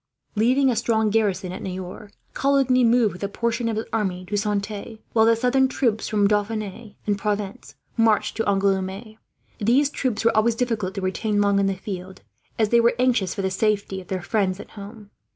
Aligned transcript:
Leaving 0.33 0.71
a 0.71 0.75
strong 0.75 1.11
garrison 1.11 1.51
at 1.51 1.61
Niort, 1.61 2.11
Coligny 2.33 2.83
moved 2.83 3.13
with 3.13 3.23
a 3.23 3.27
portion 3.29 3.69
of 3.69 3.75
his 3.77 3.85
army 3.93 4.25
to 4.25 4.35
Saintes; 4.35 4.97
while 5.13 5.25
the 5.27 5.35
southern 5.35 5.67
troops, 5.67 6.07
from 6.07 6.27
Dauphine 6.27 6.95
and 7.05 7.19
Provence, 7.19 7.75
marched 7.97 8.35
to 8.37 8.49
Angouleme. 8.49 9.19
These 9.59 9.91
troops 9.91 10.25
were 10.25 10.35
always 10.35 10.55
difficult 10.55 10.95
to 10.95 11.01
retain 11.01 11.39
long 11.39 11.59
in 11.59 11.67
the 11.67 11.75
field, 11.75 12.23
as 12.57 12.69
they 12.69 12.79
were 12.81 12.95
anxious 12.97 13.35
for 13.35 13.43
the 13.43 13.51
safety 13.51 14.01
of 14.01 14.07
their 14.07 14.23
friends 14.23 14.59
at 14.59 14.71
home. 14.71 15.11